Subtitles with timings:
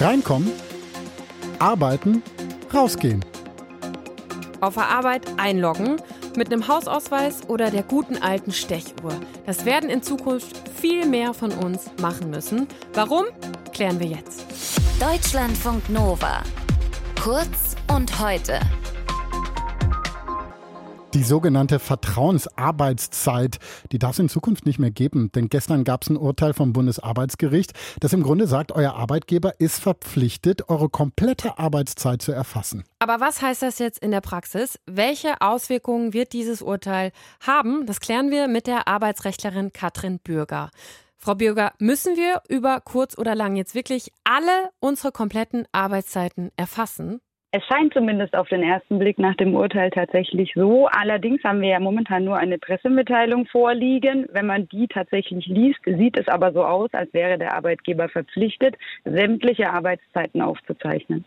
[0.00, 0.50] Reinkommen,
[1.58, 2.22] arbeiten,
[2.72, 3.24] rausgehen.
[4.60, 5.96] Auf der Arbeit einloggen
[6.36, 9.12] mit einem Hausausweis oder der guten alten Stechuhr.
[9.46, 12.66] Das werden in Zukunft viel mehr von uns machen müssen.
[12.94, 13.24] Warum?
[13.72, 14.44] Klären wir jetzt.
[15.00, 16.42] Deutschlandfunk Nova.
[17.22, 18.60] Kurz und heute.
[21.14, 23.58] Die sogenannte Vertrauensarbeitszeit,
[23.92, 25.32] die darf es in Zukunft nicht mehr geben.
[25.32, 29.80] Denn gestern gab es ein Urteil vom Bundesarbeitsgericht, das im Grunde sagt, euer Arbeitgeber ist
[29.80, 32.84] verpflichtet, eure komplette Arbeitszeit zu erfassen.
[32.98, 34.78] Aber was heißt das jetzt in der Praxis?
[34.84, 37.86] Welche Auswirkungen wird dieses Urteil haben?
[37.86, 40.70] Das klären wir mit der Arbeitsrechtlerin Katrin Bürger.
[41.16, 47.22] Frau Bürger, müssen wir über kurz oder lang jetzt wirklich alle unsere kompletten Arbeitszeiten erfassen?
[47.50, 50.86] Es scheint zumindest auf den ersten Blick nach dem Urteil tatsächlich so.
[50.88, 54.26] Allerdings haben wir ja momentan nur eine Pressemitteilung vorliegen.
[54.32, 58.76] Wenn man die tatsächlich liest, sieht es aber so aus, als wäre der Arbeitgeber verpflichtet,
[59.06, 61.24] sämtliche Arbeitszeiten aufzuzeichnen.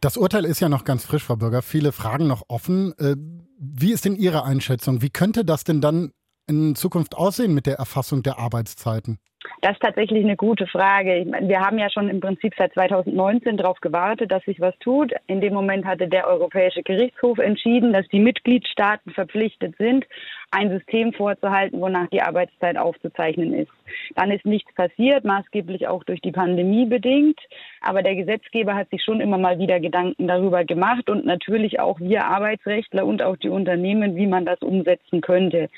[0.00, 1.62] Das Urteil ist ja noch ganz frisch, Frau Bürger.
[1.62, 2.92] Viele Fragen noch offen.
[2.98, 3.14] Äh,
[3.56, 5.00] wie ist denn Ihre Einschätzung?
[5.00, 6.10] Wie könnte das denn dann
[6.48, 9.20] in Zukunft aussehen mit der Erfassung der Arbeitszeiten?
[9.60, 11.18] Das ist tatsächlich eine gute Frage.
[11.18, 14.76] Ich meine, wir haben ja schon im Prinzip seit 2019 darauf gewartet, dass sich was
[14.78, 15.12] tut.
[15.26, 20.04] In dem Moment hatte der Europäische Gerichtshof entschieden, dass die Mitgliedstaaten verpflichtet sind,
[20.50, 23.70] ein System vorzuhalten, wonach die Arbeitszeit aufzuzeichnen ist.
[24.16, 27.40] Dann ist nichts passiert, maßgeblich auch durch die Pandemie bedingt.
[27.80, 32.00] Aber der Gesetzgeber hat sich schon immer mal wieder Gedanken darüber gemacht und natürlich auch
[32.00, 35.68] wir Arbeitsrechtler und auch die Unternehmen, wie man das umsetzen könnte.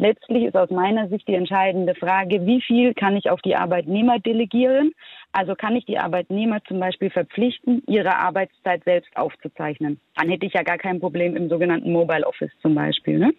[0.00, 4.18] Letztlich ist aus meiner Sicht die entscheidende Frage, wie viel kann ich auf die Arbeitnehmer
[4.18, 4.92] delegieren?
[5.32, 10.00] Also kann ich die Arbeitnehmer zum Beispiel verpflichten, ihre Arbeitszeit selbst aufzuzeichnen?
[10.16, 13.18] Dann hätte ich ja gar kein Problem im sogenannten Mobile Office zum Beispiel.
[13.18, 13.34] Ne?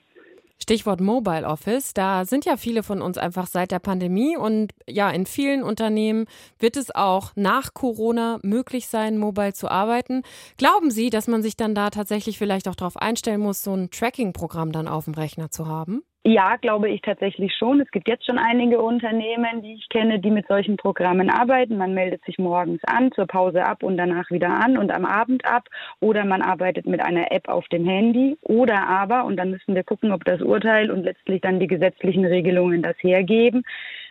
[0.61, 1.95] Stichwort Mobile Office.
[1.95, 6.27] Da sind ja viele von uns einfach seit der Pandemie und ja, in vielen Unternehmen
[6.59, 10.21] wird es auch nach Corona möglich sein, mobile zu arbeiten.
[10.57, 13.89] Glauben Sie, dass man sich dann da tatsächlich vielleicht auch darauf einstellen muss, so ein
[13.89, 16.03] Tracking-Programm dann auf dem Rechner zu haben?
[16.23, 17.81] Ja, glaube ich tatsächlich schon.
[17.81, 21.77] Es gibt jetzt schon einige Unternehmen, die ich kenne, die mit solchen Programmen arbeiten.
[21.77, 25.43] Man meldet sich morgens an, zur Pause ab und danach wieder an und am Abend
[25.45, 25.67] ab.
[25.99, 28.37] Oder man arbeitet mit einer App auf dem Handy.
[28.43, 32.25] Oder aber, und dann müssen wir gucken, ob das Urteil und letztlich dann die gesetzlichen
[32.25, 33.63] Regelungen das hergeben.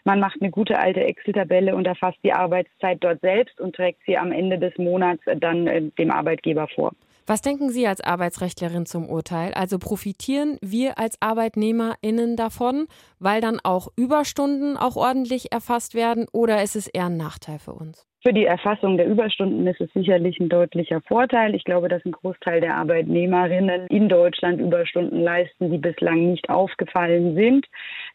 [0.03, 4.19] Man macht eine gute alte Excel-Tabelle und erfasst die Arbeitszeit dort selbst und trägt sie
[4.19, 6.91] am Ende des Monats dann äh, dem Arbeitgeber vor.
[7.31, 9.55] Was denken Sie als Arbeitsrechtlerin zum Urteil?
[9.55, 12.89] Also profitieren wir als ArbeitnehmerInnen davon,
[13.21, 17.73] weil dann auch Überstunden auch ordentlich erfasst werden oder ist es eher ein Nachteil für
[17.73, 18.10] uns?
[18.23, 21.55] Für die Erfassung der Überstunden ist es sicherlich ein deutlicher Vorteil.
[21.55, 27.35] Ich glaube, dass ein Großteil der Arbeitnehmerinnen in Deutschland Überstunden leisten, die bislang nicht aufgefallen
[27.35, 27.67] sind.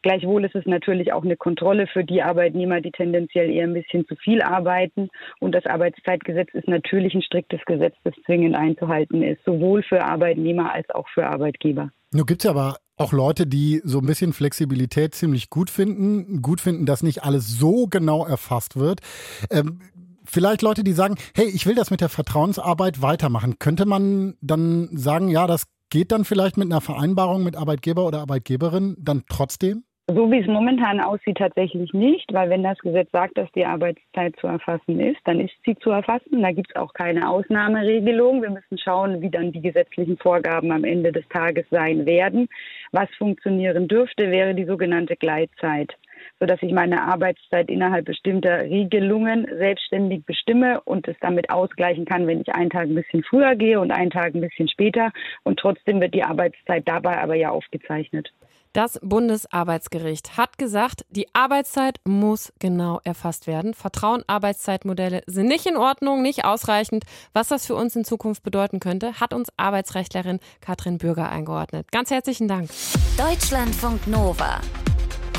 [0.04, 4.06] Gleichwohl ist es natürlich auch eine Kontrolle für die Arbeitnehmer, die tendenziell eher ein bisschen
[4.06, 5.10] zu viel arbeiten.
[5.40, 10.72] Und das Arbeitszeitgesetz ist natürlich ein striktes Gesetz, das zwingend einzuhalten ist, sowohl für Arbeitnehmer
[10.72, 11.90] als auch für Arbeitgeber.
[12.12, 16.62] Nun gibt es aber auch Leute, die so ein bisschen Flexibilität ziemlich gut finden, gut
[16.62, 19.02] finden, dass nicht alles so genau erfasst wird.
[19.50, 19.80] Ähm,
[20.26, 23.60] vielleicht Leute, die sagen, hey, ich will das mit der Vertrauensarbeit weitermachen.
[23.60, 28.20] Könnte man dann sagen, ja, das geht dann vielleicht mit einer Vereinbarung mit Arbeitgeber oder
[28.20, 29.85] Arbeitgeberin dann trotzdem?
[30.08, 34.36] So wie es momentan aussieht, tatsächlich nicht, weil wenn das Gesetz sagt, dass die Arbeitszeit
[34.40, 36.44] zu erfassen ist, dann ist sie zu erfassen.
[36.44, 38.44] Da gibt es auch keine Ausnahmeregelung.
[38.44, 42.50] Wir müssen schauen, wie dann die gesetzlichen Vorgaben am Ende des Tages sein werden.
[42.92, 45.96] Was funktionieren dürfte, wäre die sogenannte Gleitzeit
[46.40, 52.42] sodass ich meine Arbeitszeit innerhalb bestimmter Regelungen selbstständig bestimme und es damit ausgleichen kann, wenn
[52.42, 55.12] ich einen Tag ein bisschen früher gehe und einen Tag ein bisschen später.
[55.44, 58.32] Und trotzdem wird die Arbeitszeit dabei aber ja aufgezeichnet.
[58.76, 63.74] Das Bundesarbeitsgericht hat gesagt, die Arbeitszeit muss genau erfasst werden.
[63.74, 67.06] Vertrauen-Arbeitszeitmodelle sind nicht in Ordnung, nicht ausreichend.
[67.32, 71.90] Was das für uns in Zukunft bedeuten könnte, hat uns Arbeitsrechtlerin Katrin Bürger eingeordnet.
[71.94, 72.70] Ganz herzlichen Dank.
[73.18, 74.60] Deutschlandfunk Nova.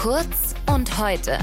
[0.01, 1.39] Kurz und heute.